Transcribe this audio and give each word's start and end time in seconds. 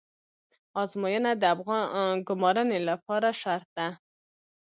ازموینه 0.81 1.31
د 1.41 1.43
ګمارنې 2.27 2.79
لپاره 2.89 3.29
شرط 3.41 3.67
ده 3.77 3.87